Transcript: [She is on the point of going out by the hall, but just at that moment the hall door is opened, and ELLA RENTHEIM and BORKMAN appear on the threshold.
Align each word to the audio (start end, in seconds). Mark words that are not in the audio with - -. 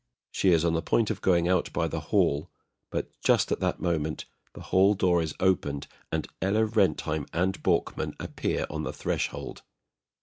[She 0.31 0.49
is 0.51 0.65
on 0.65 0.73
the 0.73 0.81
point 0.81 1.11
of 1.11 1.21
going 1.21 1.47
out 1.47 1.71
by 1.73 1.87
the 1.87 1.99
hall, 2.09 2.49
but 2.89 3.11
just 3.23 3.51
at 3.51 3.59
that 3.59 3.79
moment 3.79 4.25
the 4.55 4.61
hall 4.61 4.95
door 4.95 5.21
is 5.21 5.35
opened, 5.39 5.85
and 6.11 6.27
ELLA 6.41 6.65
RENTHEIM 6.65 7.27
and 7.33 7.61
BORKMAN 7.61 8.15
appear 8.19 8.65
on 8.71 8.81
the 8.81 8.93
threshold. 8.93 9.61